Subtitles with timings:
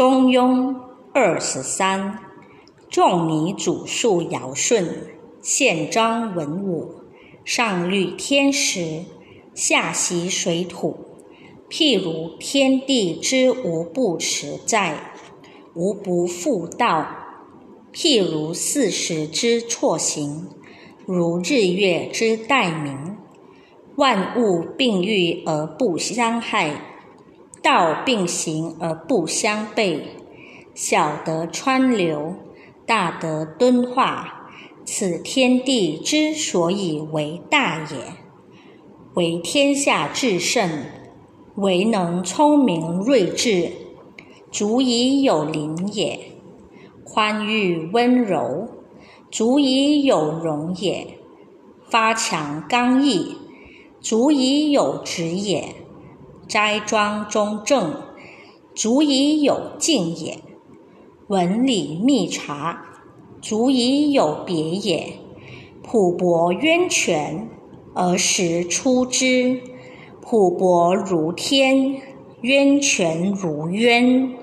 [0.00, 0.74] 中庸
[1.12, 2.20] 二十三，
[2.88, 4.82] 仲尼祖述尧舜，
[5.42, 7.02] 宪章文武，
[7.44, 9.04] 上律天时，
[9.52, 10.96] 下习水土。
[11.68, 15.12] 譬如天地之无不实在，
[15.74, 17.04] 无不复道；
[17.92, 20.48] 譬如四时之错行，
[21.04, 23.18] 如日月之待明。
[23.96, 26.89] 万物并育而不相害，
[27.62, 30.00] 道并行而不相悖。
[30.74, 32.34] 小德川流，
[32.86, 34.50] 大德敦化，
[34.84, 37.96] 此天地之所以为大也。
[39.14, 40.84] 为天下至圣，
[41.56, 43.72] 唯能聪明睿智，
[44.50, 46.18] 足以有灵也；
[47.04, 48.68] 宽裕温柔，
[49.30, 51.18] 足以有容也；
[51.90, 53.36] 发强刚毅。
[54.00, 55.74] 足以有直也，
[56.50, 57.94] 斋庄中正，
[58.74, 60.38] 足以有敬也；
[61.28, 62.86] 文理密察，
[63.40, 65.12] 足以有别也。
[65.80, 67.48] 朴博渊泉，
[67.94, 69.60] 而时出之；
[70.20, 72.02] 朴博如天，
[72.40, 74.34] 渊泉如渊。